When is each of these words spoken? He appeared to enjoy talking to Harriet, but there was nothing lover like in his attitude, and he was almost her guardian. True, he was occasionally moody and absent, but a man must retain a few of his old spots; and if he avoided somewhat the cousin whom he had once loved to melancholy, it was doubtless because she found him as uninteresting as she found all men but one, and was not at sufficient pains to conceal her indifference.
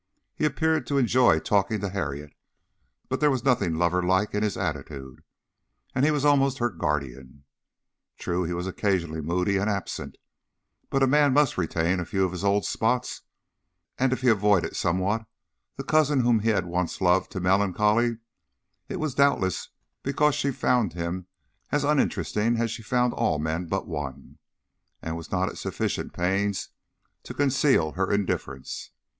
He 0.33 0.45
appeared 0.45 0.87
to 0.87 0.97
enjoy 0.97 1.37
talking 1.37 1.79
to 1.81 1.89
Harriet, 1.89 2.33
but 3.07 3.19
there 3.19 3.29
was 3.29 3.43
nothing 3.45 3.75
lover 3.75 4.01
like 4.01 4.33
in 4.33 4.41
his 4.41 4.57
attitude, 4.57 5.23
and 5.93 6.03
he 6.03 6.09
was 6.09 6.25
almost 6.25 6.57
her 6.57 6.71
guardian. 6.71 7.43
True, 8.17 8.43
he 8.43 8.51
was 8.53 8.65
occasionally 8.65 9.21
moody 9.21 9.57
and 9.57 9.69
absent, 9.69 10.17
but 10.89 11.03
a 11.03 11.07
man 11.07 11.33
must 11.33 11.55
retain 11.55 11.99
a 11.99 12.05
few 12.05 12.25
of 12.25 12.31
his 12.31 12.43
old 12.43 12.65
spots; 12.65 13.21
and 13.99 14.11
if 14.11 14.21
he 14.21 14.29
avoided 14.29 14.75
somewhat 14.75 15.27
the 15.75 15.83
cousin 15.83 16.21
whom 16.21 16.39
he 16.39 16.49
had 16.49 16.65
once 16.65 16.99
loved 16.99 17.29
to 17.33 17.39
melancholy, 17.39 18.17
it 18.89 18.99
was 18.99 19.13
doubtless 19.13 19.69
because 20.01 20.33
she 20.33 20.49
found 20.49 20.93
him 20.93 21.27
as 21.71 21.83
uninteresting 21.83 22.57
as 22.57 22.71
she 22.71 22.81
found 22.81 23.13
all 23.13 23.37
men 23.37 23.67
but 23.67 23.87
one, 23.87 24.39
and 25.03 25.15
was 25.15 25.31
not 25.31 25.47
at 25.47 25.59
sufficient 25.59 26.11
pains 26.11 26.69
to 27.21 27.35
conceal 27.35 27.91
her 27.91 28.11
indifference. 28.11 28.89